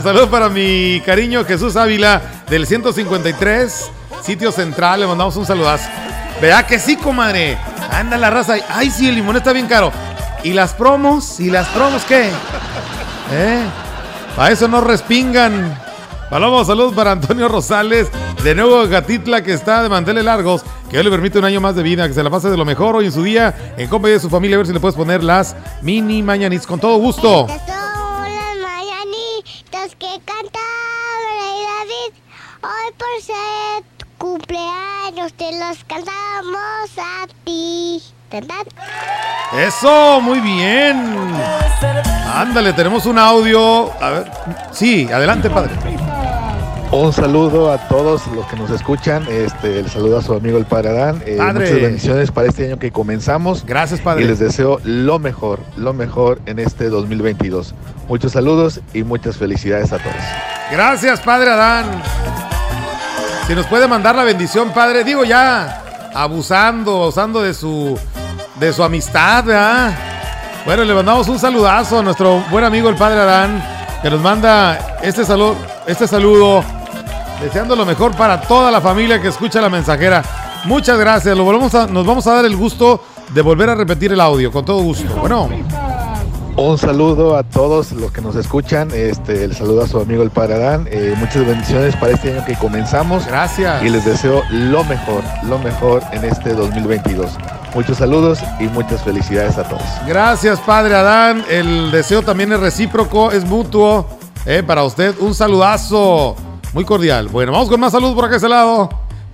[0.03, 3.91] Saludos para mi cariño Jesús Ávila del 153,
[4.23, 5.01] sitio central.
[5.01, 5.89] Le mandamos un saludazo.
[6.41, 7.59] Vea que sí, comadre.
[7.91, 8.55] Anda la raza.
[8.69, 9.93] Ay, sí, el limón está bien caro.
[10.43, 11.41] ¿Y las promos?
[11.41, 12.31] ¿Y las promos qué?
[13.33, 13.63] ¿Eh?
[14.37, 15.84] Para eso no respingan.
[16.35, 18.09] Paloma, saludos para Antonio Rosales,
[18.43, 21.77] de nuevo Gatitla, que está de manteles largos, que hoy le permite un año más
[21.77, 24.17] de vida, que se la pase de lo mejor hoy en su día, en compañía
[24.17, 27.47] de su familia, a ver si le puedes poner las mini mañanitas con todo gusto.
[27.47, 30.65] las mañanitas que cantaba
[31.39, 32.13] Rey David.
[32.65, 38.03] Hoy por ser tu cumpleaños te las cantamos a ti.
[38.33, 38.67] ¿Verdad?
[39.57, 41.15] Eso, muy bien.
[42.35, 43.93] Ándale, tenemos un audio.
[44.03, 44.29] A ver,
[44.73, 45.71] sí, adelante, padre.
[46.95, 49.27] Un saludo a todos los que nos escuchan.
[49.29, 51.25] Este, el saludo a su amigo el Padre Adán.
[51.27, 53.67] Eh, muchas bendiciones para este año que comenzamos.
[53.67, 54.23] Gracias, Padre.
[54.23, 57.75] Y les deseo lo mejor, lo mejor en este 2022.
[58.07, 60.15] Muchos saludos y muchas felicidades a todos.
[60.71, 62.01] Gracias, Padre Adán.
[63.49, 65.03] Si nos puede mandar la bendición, Padre.
[65.03, 67.99] Digo ya, abusando, abusando de su,
[68.61, 69.99] de su amistad, ¿verdad?
[70.65, 73.61] Bueno, le mandamos un saludazo a nuestro buen amigo el Padre Adán,
[74.01, 75.57] que nos manda este saludo,
[75.89, 76.65] este saludo,
[77.45, 80.23] deseando lo mejor para toda la familia que escucha la mensajera.
[80.65, 81.37] Muchas gracias.
[81.37, 83.03] Lo volvemos a- nos vamos a dar el gusto
[83.35, 85.15] de volver a repetir el audio, con todo gusto.
[85.21, 85.49] Bueno.
[86.57, 88.89] Un saludo a todos los que nos escuchan.
[88.95, 90.87] Este, el saludo a su amigo el Padre Adán.
[90.89, 93.27] Eh, muchas bendiciones para este año que comenzamos.
[93.27, 93.83] Gracias.
[93.83, 97.33] Y les deseo lo mejor, lo mejor en este 2022.
[97.75, 99.83] Muchos saludos y muchas felicidades a todos.
[100.07, 101.45] Gracias, Padre Adán.
[101.51, 104.07] El deseo también es recíproco, es mutuo.
[104.47, 106.37] Eh, para usted, un saludazo
[106.75, 107.29] muy cordial.
[107.29, 108.91] Bueno, vamos con más saludos por acá ese lado.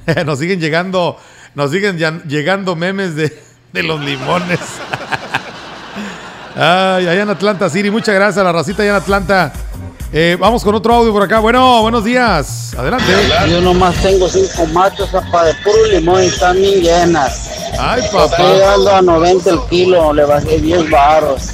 [0.27, 1.17] nos siguen llegando,
[1.55, 4.61] nos siguen llegando memes de, de los limones.
[6.55, 7.91] Ay, allá en Atlanta City.
[7.91, 9.53] Muchas gracias a la racita allá en Atlanta.
[10.13, 11.39] Eh, vamos con otro audio por acá.
[11.39, 12.75] Bueno, buenos días.
[12.77, 13.07] Adelante.
[13.49, 17.51] Yo nomás tengo cinco machos apa, de puro limón y están bien llenas.
[17.79, 18.43] Ay, Estoy papá.
[18.43, 21.51] llegando a 90 el kilo, le bajé 10 baros.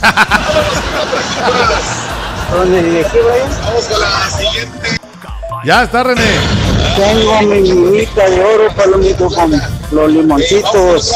[2.51, 3.07] ¿Dónde?
[3.63, 4.96] Vamos con la siguiente.
[5.67, 6.23] Ya está, René.
[6.95, 9.51] Tengo mi minita de oro, palomito, con
[9.91, 11.13] los limoncitos.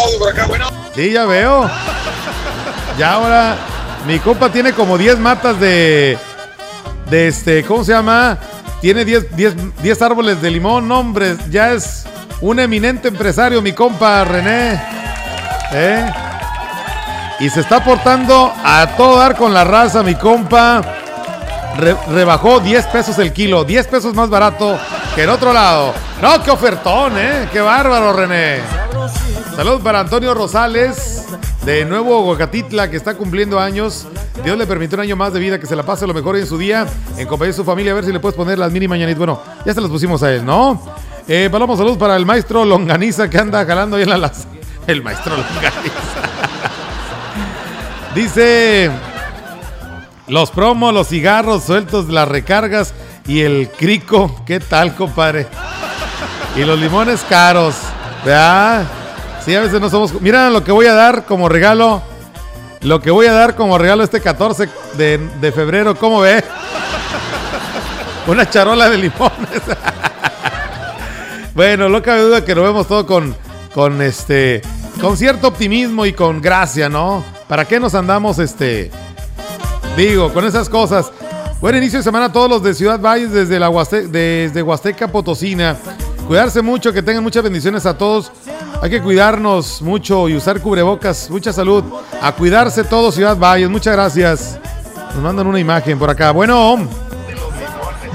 [0.93, 1.71] Sí, ya veo.
[2.99, 3.57] Ya ahora,
[4.09, 6.19] mi compa tiene como 10 matas de.
[7.09, 8.39] De este, ¿cómo se llama?
[8.81, 10.89] Tiene 10, 10, 10 árboles de limón.
[10.89, 12.05] No, hombre, ya es
[12.41, 14.83] un eminente empresario, mi compa René.
[15.73, 16.13] ¿Eh?
[17.39, 21.00] Y se está portando a todo dar con la raza, mi compa.
[21.79, 24.79] Re- rebajó 10 pesos el kilo, 10 pesos más barato
[25.15, 25.95] que en otro lado.
[26.21, 27.49] No, qué ofertón, ¿eh?
[27.53, 28.59] Qué bárbaro, René.
[29.57, 31.25] Saludos para Antonio Rosales,
[31.65, 34.07] de nuevo Huacatitla, que está cumpliendo años.
[34.45, 36.47] Dios le permitió un año más de vida, que se la pase lo mejor en
[36.47, 38.89] su día, en compañía de su familia, a ver si le puedes poner las mini
[38.89, 39.19] mañanitas.
[39.19, 40.83] Bueno, ya se las pusimos a él, ¿no?
[41.29, 44.19] Eh, saludos para el maestro Longaniza, que anda jalando ahí en la...
[44.19, 44.47] las-
[44.87, 45.95] El maestro Longaniza.
[48.15, 48.91] Dice...
[50.31, 52.95] Los promos, los cigarros sueltos, las recargas
[53.27, 54.41] y el crico.
[54.47, 55.49] ¿Qué tal, compadre?
[56.55, 57.75] Y los limones caros.
[58.25, 58.85] ¿Verdad?
[59.45, 60.21] Sí, a veces no somos.
[60.21, 62.01] Mira lo que voy a dar como regalo.
[62.83, 65.97] Lo que voy a dar como regalo este 14 de, de febrero.
[65.97, 66.45] ¿Cómo ve?
[68.29, 69.63] Una charola de limones.
[71.57, 73.35] bueno, no cabe duda que lo vemos todo con,
[73.75, 74.63] con este.
[75.01, 77.25] Con cierto optimismo y con gracia, ¿no?
[77.49, 78.93] ¿Para qué nos andamos este?
[80.01, 81.13] Digo, con esas cosas.
[81.61, 85.09] Buen inicio de semana a todos los de Ciudad Valles desde la Huaste- desde Huasteca
[85.09, 85.77] Potosina.
[86.27, 88.33] Cuidarse mucho, que tengan muchas bendiciones a todos.
[88.81, 91.29] Hay que cuidarnos mucho y usar cubrebocas.
[91.29, 91.85] Mucha salud.
[92.23, 93.69] A cuidarse todos Ciudad Valles.
[93.69, 94.59] Muchas gracias.
[95.13, 96.31] Nos mandan una imagen por acá.
[96.31, 96.79] Bueno,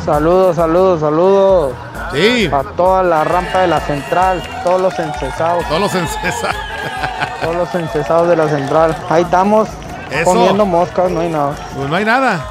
[0.04, 1.74] Saludos, saludos, saludos.
[2.14, 2.50] Sí.
[2.52, 5.64] A toda la rampa de la central, todos los encesados.
[5.68, 6.56] Todos los encesados.
[7.44, 8.98] todos los encesados de la central.
[9.10, 9.68] Ahí estamos
[10.12, 10.26] Eso.
[10.26, 11.56] comiendo moscas, no hay nada.
[11.76, 12.46] pues no hay nada.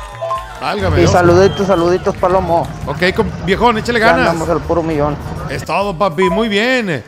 [0.60, 1.12] Válgame Y Dios.
[1.12, 2.66] saluditos, saluditos, Palomo.
[2.86, 2.98] Ok,
[3.44, 4.28] viejón, échale Ya ganas.
[4.30, 5.16] andamos al puro millón.
[5.50, 6.30] Es todo, papi.
[6.30, 7.04] Muy bien.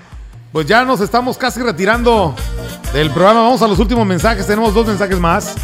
[0.53, 2.34] Pues ya nos estamos casi retirando
[2.92, 3.42] del programa.
[3.42, 4.47] Vamos a los últimos mensajes.
[4.47, 5.55] Tenemos dos mensajes más.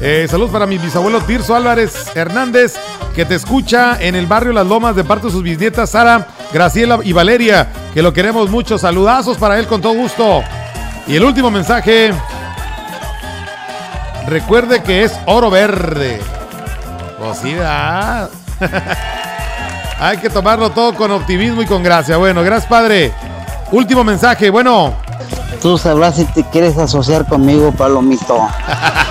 [0.00, 2.76] Eh, saludos para mi bisabuelo Tirso Álvarez Hernández,
[3.16, 7.00] que te escucha en el barrio Las Lomas de parte de sus bisnietas Sara, Graciela
[7.02, 8.78] y Valeria, que lo queremos mucho.
[8.78, 10.42] Saludazos para él con todo gusto.
[11.06, 12.12] Y el último mensaje.
[14.28, 16.20] Recuerde que es oro verde.
[17.18, 18.30] Pues sí, ¿verdad?
[20.00, 22.16] Hay que tomarlo todo con optimismo y con gracia.
[22.16, 23.12] Bueno, gracias, padre.
[23.72, 24.50] Último mensaje.
[24.50, 24.94] Bueno,
[25.60, 28.48] Tú sabrás si te quieres asociar conmigo, Palomito.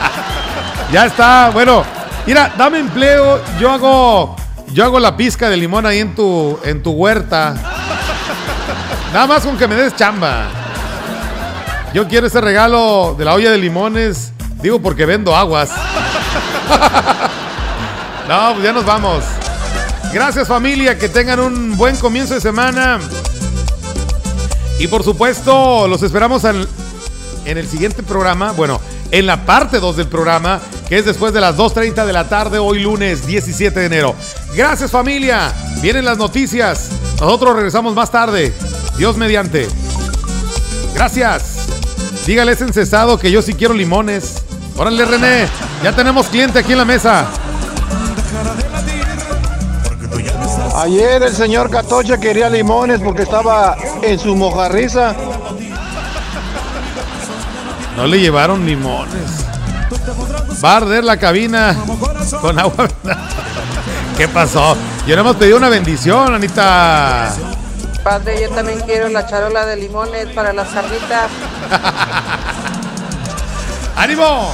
[0.93, 1.49] ya está.
[1.53, 1.83] Bueno,
[2.25, 3.41] mira, dame empleo.
[3.59, 4.35] Yo hago
[4.71, 7.53] yo hago la pizca de limón ahí en tu, en tu huerta.
[9.13, 10.47] Nada más con que me des chamba.
[11.93, 14.31] Yo quiero ese regalo de la olla de limones.
[14.61, 15.71] Digo porque vendo aguas.
[18.27, 19.23] No, pues ya nos vamos.
[20.13, 22.99] Gracias familia, que tengan un buen comienzo de semana.
[24.79, 26.67] Y por supuesto, los esperamos en,
[27.45, 28.51] el siguiente programa.
[28.51, 28.81] Bueno,
[29.11, 32.59] en la parte 2 del programa, que es después de las 2.30 de la tarde,
[32.59, 34.13] hoy lunes 17 de enero.
[34.53, 35.53] Gracias familia.
[35.81, 36.89] Vienen las noticias.
[37.21, 38.53] Nosotros regresamos más tarde.
[38.97, 39.69] Dios mediante.
[40.93, 41.67] Gracias.
[42.25, 44.46] Dígale ese encesado que yo sí quiero limones.
[44.77, 45.47] Órale, René.
[45.83, 47.25] Ya tenemos cliente aquí en la mesa.
[50.75, 55.15] Ayer el señor Catocha quería limones porque estaba en su mojarriza.
[57.95, 59.43] No le llevaron limones.
[60.63, 61.75] Va a arder la cabina
[62.41, 62.87] con agua.
[64.15, 64.77] ¿Qué pasó?
[65.07, 67.33] Yo le hemos pedido una bendición, Anita.
[68.03, 71.31] Padre, yo también quiero la charola de limones para las carnitas.
[73.97, 74.53] ¡Ánimo!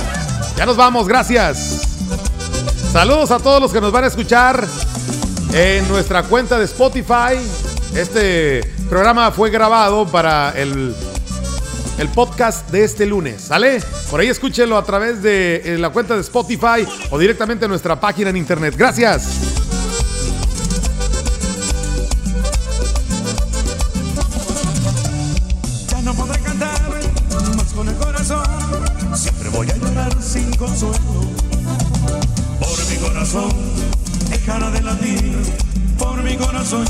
[0.56, 1.82] Ya nos vamos, gracias.
[2.94, 4.66] Saludos a todos los que nos van a escuchar
[5.52, 7.36] en nuestra cuenta de Spotify.
[7.94, 10.96] Este programa fue grabado para el,
[11.98, 13.84] el podcast de este lunes, ¿sale?
[14.10, 18.30] Por ahí escúchelo a través de la cuenta de Spotify o directamente en nuestra página
[18.30, 18.76] en internet.
[18.78, 19.63] Gracias.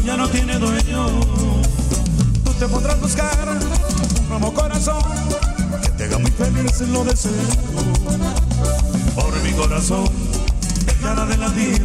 [0.03, 1.07] Ya no tiene dueño.
[2.43, 5.01] Tú te podrás buscar un nuevo corazón
[5.81, 7.31] que te haga muy feliz, lo deseo.
[9.15, 10.09] Por mi corazón
[10.85, 11.83] dejará de latir.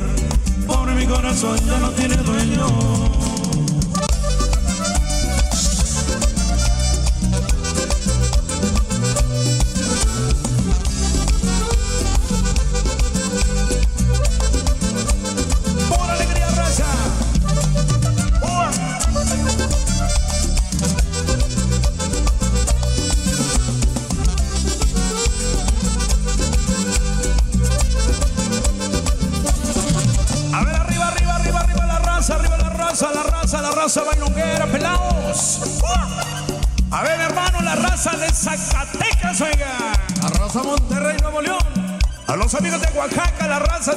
[0.66, 3.27] Por mi corazón ya no tiene dueño.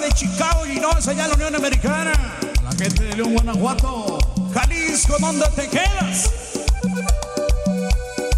[0.02, 2.12] De Chicago, Illinois, allá en la Unión Americana.
[2.64, 4.18] La gente de León, Guanajuato.
[4.54, 6.32] Jalisco, ¿dónde te quedas?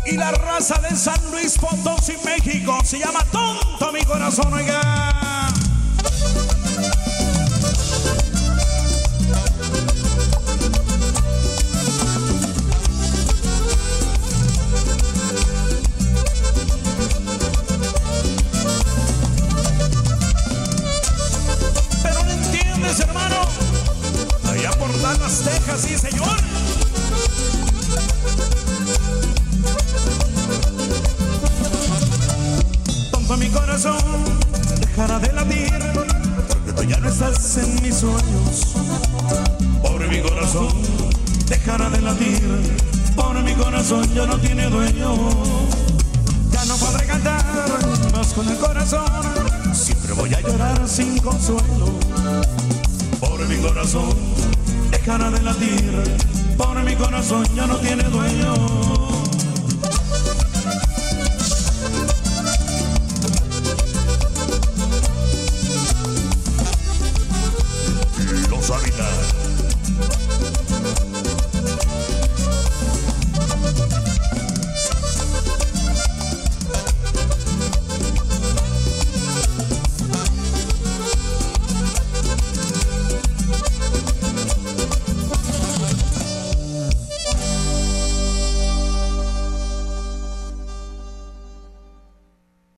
[0.05, 2.77] Y la raza de San Luis Potosí, México.
[2.83, 5.52] Se llama Tonto mi corazón, oiga.
[43.83, 45.13] Corazón ya no tiene dueño.
[46.51, 47.43] Ya no podré cantar
[48.13, 49.03] más con el corazón.
[49.73, 51.87] Siempre voy a llorar sin consuelo.
[53.19, 54.15] Por mi corazón
[54.89, 56.17] dejará de latir.
[56.57, 59.22] Por mi corazón ya no tiene dueño.